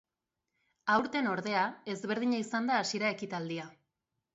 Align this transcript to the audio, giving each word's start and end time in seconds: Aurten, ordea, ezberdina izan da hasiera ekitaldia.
Aurten, 0.93 1.29
ordea, 1.35 1.67
ezberdina 1.95 2.43
izan 2.49 2.75
da 2.75 2.83
hasiera 2.83 3.17
ekitaldia. 3.19 3.73